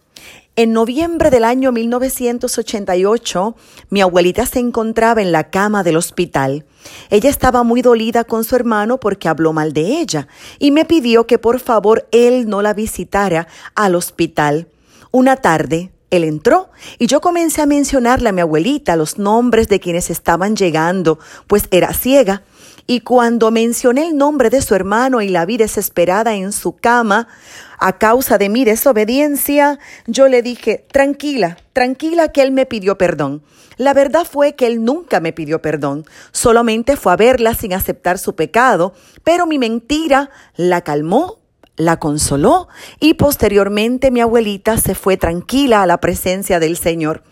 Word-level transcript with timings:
En 0.61 0.75
noviembre 0.75 1.31
del 1.31 1.45
año 1.45 1.73
1988, 1.73 3.57
mi 3.89 4.03
abuelita 4.03 4.45
se 4.45 4.59
encontraba 4.59 5.23
en 5.23 5.33
la 5.33 5.49
cama 5.49 5.83
del 5.83 5.97
hospital. 5.97 6.67
Ella 7.09 7.31
estaba 7.31 7.63
muy 7.63 7.81
dolida 7.81 8.25
con 8.25 8.45
su 8.45 8.57
hermano 8.57 9.01
porque 9.01 9.31
habló 9.31 9.55
mal 9.55 9.73
de 9.73 10.03
ella 10.03 10.29
y 10.59 10.71
me 10.71 10.85
pidió 10.85 11.27
que 11.27 11.39
por 11.39 11.61
favor 11.61 12.07
él 12.13 12.47
no 12.47 12.61
la 12.61 12.75
visitara 12.75 13.49
al 13.75 13.95
hospital. 13.95 14.69
Una 15.11 15.37
tarde, 15.37 15.93
él 16.11 16.25
entró 16.25 16.69
y 16.99 17.07
yo 17.07 17.23
comencé 17.23 17.63
a 17.63 17.67
mencionarle 17.67 18.29
a 18.29 18.33
mi 18.33 18.43
abuelita 18.43 18.97
los 18.97 19.19
nombres 19.19 19.67
de 19.69 19.81
quienes 19.81 20.11
estaban 20.11 20.57
llegando, 20.57 21.19
pues 21.47 21.69
era 21.71 21.95
ciega. 21.95 22.43
Y 22.91 23.03
cuando 23.03 23.53
mencioné 23.53 24.09
el 24.09 24.17
nombre 24.17 24.51
de 24.51 24.61
su 24.61 24.75
hermano 24.75 25.23
y 25.23 25.29
la 25.29 25.47
vi 25.47 25.57
desesperada 25.57 26.35
en 26.35 26.51
su 26.51 26.75
cama, 26.75 27.29
a 27.79 27.99
causa 27.99 28.37
de 28.37 28.49
mi 28.49 28.65
desobediencia, 28.65 29.79
yo 30.09 30.27
le 30.27 30.43
dije, 30.43 30.87
tranquila, 30.91 31.57
tranquila 31.73 32.33
que 32.33 32.43
él 32.43 32.51
me 32.51 32.67
pidió 32.67 32.99
perdón. 32.99 33.45
La 33.77 33.95
verdad 33.95 34.27
fue 34.29 34.57
que 34.57 34.67
él 34.67 34.85
nunca 34.85 35.21
me 35.21 35.33
pidió 35.33 35.63
perdón, 35.63 36.05
solamente 36.33 36.97
fue 36.97 37.13
a 37.13 37.17
verla 37.17 37.55
sin 37.55 37.75
aceptar 37.75 38.19
su 38.19 38.35
pecado, 38.35 38.93
pero 39.23 39.47
mi 39.47 39.61
mentira 39.61 40.31
la 40.57 40.81
calmó, 40.81 41.39
la 41.77 41.99
consoló 41.99 42.69
y 42.99 43.15
posteriormente 43.15 44.11
mi 44.11 44.21
abuelita 44.21 44.77
se 44.77 44.95
fue 44.95 45.17
tranquila 45.17 45.83
a 45.83 45.87
la 45.87 46.01
presencia 46.01 46.61
del 46.61 46.77
Señor. 46.77 47.23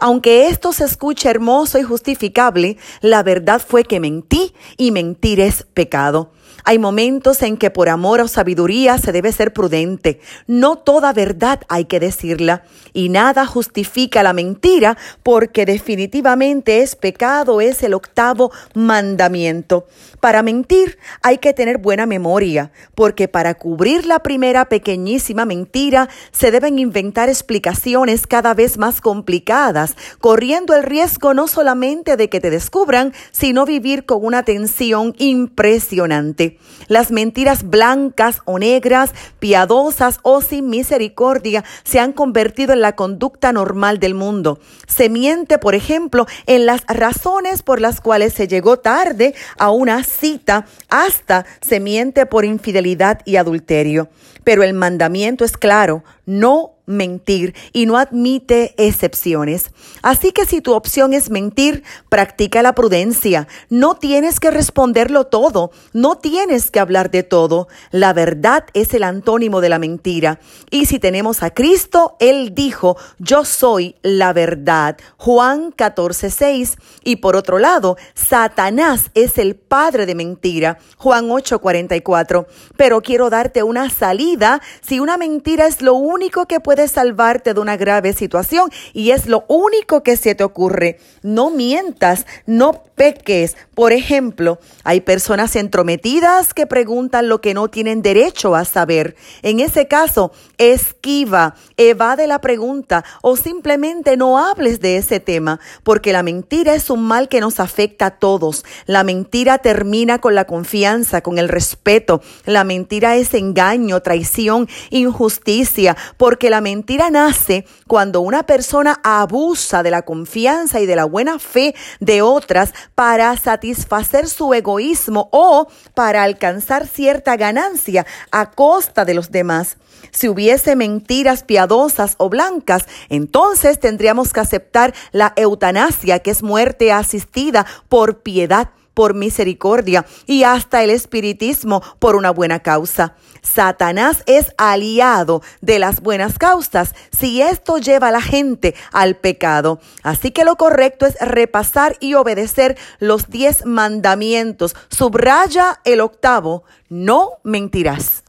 Aunque 0.00 0.48
esto 0.48 0.72
se 0.72 0.84
escuche 0.84 1.28
hermoso 1.28 1.78
y 1.78 1.82
justificable, 1.82 2.78
la 3.00 3.22
verdad 3.22 3.62
fue 3.66 3.84
que 3.84 4.00
mentí 4.00 4.54
y 4.76 4.90
mentir 4.90 5.40
es 5.40 5.64
pecado. 5.74 6.32
Hay 6.68 6.80
momentos 6.80 7.42
en 7.42 7.58
que 7.58 7.70
por 7.70 7.88
amor 7.88 8.20
o 8.20 8.26
sabiduría 8.26 8.98
se 8.98 9.12
debe 9.12 9.30
ser 9.30 9.52
prudente. 9.52 10.18
No 10.48 10.74
toda 10.74 11.12
verdad 11.12 11.60
hay 11.68 11.84
que 11.84 12.00
decirla 12.00 12.64
y 12.92 13.08
nada 13.08 13.46
justifica 13.46 14.24
la 14.24 14.32
mentira 14.32 14.98
porque 15.22 15.64
definitivamente 15.64 16.82
es 16.82 16.96
pecado, 16.96 17.60
es 17.60 17.84
el 17.84 17.94
octavo 17.94 18.50
mandamiento. 18.74 19.86
Para 20.18 20.42
mentir 20.42 20.98
hay 21.22 21.38
que 21.38 21.52
tener 21.52 21.78
buena 21.78 22.04
memoria 22.04 22.72
porque 22.96 23.28
para 23.28 23.54
cubrir 23.54 24.04
la 24.04 24.18
primera 24.18 24.68
pequeñísima 24.68 25.44
mentira 25.44 26.08
se 26.32 26.50
deben 26.50 26.80
inventar 26.80 27.28
explicaciones 27.28 28.26
cada 28.26 28.54
vez 28.54 28.76
más 28.76 29.00
complicadas, 29.00 29.94
corriendo 30.18 30.74
el 30.74 30.82
riesgo 30.82 31.32
no 31.32 31.46
solamente 31.46 32.16
de 32.16 32.28
que 32.28 32.40
te 32.40 32.50
descubran, 32.50 33.12
sino 33.30 33.66
vivir 33.66 34.04
con 34.04 34.24
una 34.24 34.42
tensión 34.42 35.14
impresionante. 35.18 36.55
Las 36.88 37.10
mentiras 37.10 37.68
blancas 37.68 38.40
o 38.44 38.58
negras, 38.58 39.12
piadosas 39.38 40.18
o 40.22 40.40
sin 40.40 40.68
misericordia 40.68 41.64
se 41.84 41.98
han 41.98 42.12
convertido 42.12 42.72
en 42.72 42.80
la 42.80 42.94
conducta 42.94 43.52
normal 43.52 43.98
del 43.98 44.14
mundo. 44.14 44.60
Se 44.86 45.08
miente, 45.08 45.58
por 45.58 45.74
ejemplo, 45.74 46.26
en 46.46 46.66
las 46.66 46.82
razones 46.86 47.62
por 47.62 47.80
las 47.80 48.00
cuales 48.00 48.32
se 48.32 48.48
llegó 48.48 48.78
tarde 48.78 49.34
a 49.58 49.70
una 49.70 50.04
cita, 50.04 50.66
hasta 50.88 51.46
se 51.60 51.80
miente 51.80 52.26
por 52.26 52.44
infidelidad 52.44 53.20
y 53.24 53.36
adulterio. 53.36 54.08
Pero 54.44 54.62
el 54.62 54.74
mandamiento 54.74 55.44
es 55.44 55.56
claro, 55.56 56.04
no 56.24 56.75
mentir 56.86 57.54
y 57.72 57.86
no 57.86 57.98
admite 57.98 58.74
excepciones. 58.78 59.70
Así 60.02 60.32
que 60.32 60.46
si 60.46 60.60
tu 60.60 60.72
opción 60.72 61.12
es 61.12 61.30
mentir, 61.30 61.82
practica 62.08 62.62
la 62.62 62.74
prudencia. 62.74 63.48
No 63.68 63.96
tienes 63.96 64.40
que 64.40 64.50
responderlo 64.50 65.26
todo, 65.26 65.72
no 65.92 66.16
tienes 66.16 66.70
que 66.70 66.80
hablar 66.80 67.10
de 67.10 67.22
todo. 67.22 67.68
La 67.90 68.12
verdad 68.12 68.64
es 68.72 68.94
el 68.94 69.02
antónimo 69.02 69.60
de 69.60 69.68
la 69.68 69.78
mentira. 69.78 70.40
Y 70.70 70.86
si 70.86 70.98
tenemos 70.98 71.42
a 71.42 71.50
Cristo, 71.50 72.16
Él 72.20 72.54
dijo, 72.54 72.96
yo 73.18 73.44
soy 73.44 73.96
la 74.02 74.32
verdad. 74.32 74.96
Juan 75.16 75.72
14, 75.72 76.30
6. 76.30 76.76
Y 77.04 77.16
por 77.16 77.36
otro 77.36 77.58
lado, 77.58 77.96
Satanás 78.14 79.10
es 79.14 79.38
el 79.38 79.56
padre 79.56 80.06
de 80.06 80.14
mentira. 80.14 80.78
Juan 80.96 81.30
8, 81.30 81.60
44. 81.60 82.46
Pero 82.76 83.00
quiero 83.02 83.30
darte 83.30 83.62
una 83.62 83.90
salida 83.90 84.60
si 84.80 85.00
una 85.00 85.16
mentira 85.16 85.66
es 85.66 85.82
lo 85.82 85.94
único 85.94 86.46
que 86.46 86.60
puede 86.60 86.75
puede 86.76 86.88
salvarte 86.88 87.54
de 87.54 87.60
una 87.60 87.78
grave 87.78 88.12
situación 88.12 88.70
y 88.92 89.12
es 89.12 89.26
lo 89.26 89.46
único 89.48 90.02
que 90.02 90.18
se 90.18 90.34
te 90.34 90.44
ocurre. 90.44 90.98
No 91.22 91.50
mientas, 91.50 92.26
no 92.44 92.82
peques. 92.96 93.56
Por 93.74 93.92
ejemplo, 93.92 94.58
hay 94.84 95.00
personas 95.00 95.54
entrometidas 95.56 96.52
que 96.52 96.66
preguntan 96.66 97.28
lo 97.28 97.40
que 97.40 97.54
no 97.54 97.68
tienen 97.68 98.02
derecho 98.02 98.54
a 98.54 98.64
saber. 98.64 99.16
En 99.42 99.60
ese 99.60 99.86
caso, 99.86 100.32
esquiva, 100.58 101.54
evade 101.76 102.26
la 102.26 102.40
pregunta 102.40 103.04
o 103.22 103.36
simplemente 103.36 104.16
no 104.16 104.38
hables 104.38 104.80
de 104.80 104.96
ese 104.96 105.20
tema, 105.20 105.60
porque 105.82 106.12
la 106.12 106.22
mentira 106.22 106.74
es 106.74 106.90
un 106.90 107.02
mal 107.02 107.28
que 107.28 107.40
nos 107.40 107.60
afecta 107.60 108.06
a 108.06 108.18
todos. 108.18 108.64
La 108.86 109.04
mentira 109.04 109.58
termina 109.58 110.18
con 110.18 110.34
la 110.34 110.46
confianza, 110.46 111.20
con 111.20 111.38
el 111.38 111.48
respeto. 111.48 112.22
La 112.44 112.64
mentira 112.64 113.16
es 113.16 113.34
engaño, 113.34 114.00
traición, 114.00 114.68
injusticia, 114.90 115.96
porque 116.16 116.50
la 116.50 116.60
mentira 116.66 117.10
nace 117.10 117.64
cuando 117.86 118.20
una 118.22 118.42
persona 118.42 118.98
abusa 119.04 119.84
de 119.84 119.92
la 119.92 120.02
confianza 120.02 120.80
y 120.80 120.86
de 120.86 120.96
la 120.96 121.04
buena 121.04 121.38
fe 121.38 121.76
de 122.00 122.22
otras 122.22 122.74
para 122.96 123.36
satisfacer 123.36 124.28
su 124.28 124.52
egoísmo 124.52 125.28
o 125.30 125.68
para 125.94 126.24
alcanzar 126.24 126.88
cierta 126.88 127.36
ganancia 127.36 128.04
a 128.32 128.50
costa 128.50 129.04
de 129.04 129.14
los 129.14 129.30
demás. 129.30 129.76
Si 130.10 130.28
hubiese 130.28 130.74
mentiras 130.74 131.44
piadosas 131.44 132.16
o 132.18 132.28
blancas, 132.28 132.86
entonces 133.10 133.78
tendríamos 133.78 134.32
que 134.32 134.40
aceptar 134.40 134.92
la 135.12 135.34
eutanasia, 135.36 136.18
que 136.18 136.32
es 136.32 136.42
muerte 136.42 136.90
asistida 136.90 137.64
por 137.88 138.22
piedad 138.22 138.70
por 138.96 139.12
misericordia 139.12 140.06
y 140.26 140.44
hasta 140.44 140.82
el 140.82 140.88
espiritismo 140.88 141.82
por 141.98 142.16
una 142.16 142.30
buena 142.30 142.60
causa. 142.60 143.14
Satanás 143.42 144.22
es 144.24 144.54
aliado 144.56 145.42
de 145.60 145.78
las 145.78 146.00
buenas 146.00 146.38
causas 146.38 146.94
si 147.16 147.42
esto 147.42 147.76
lleva 147.76 148.08
a 148.08 148.10
la 148.10 148.22
gente 148.22 148.74
al 148.92 149.16
pecado. 149.16 149.80
Así 150.02 150.30
que 150.30 150.46
lo 150.46 150.56
correcto 150.56 151.04
es 151.04 151.14
repasar 151.20 151.98
y 152.00 152.14
obedecer 152.14 152.78
los 152.98 153.28
diez 153.28 153.66
mandamientos. 153.66 154.74
Subraya 154.88 155.78
el 155.84 156.00
octavo, 156.00 156.64
no 156.88 157.32
mentirás. 157.42 158.25